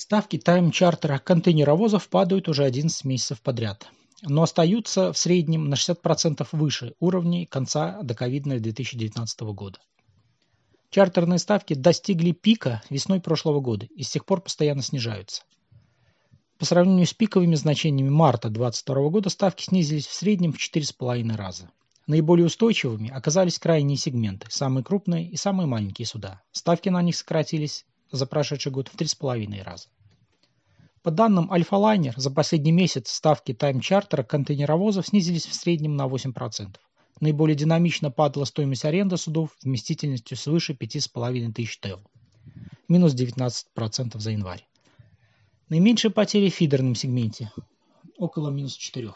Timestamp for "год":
28.72-28.88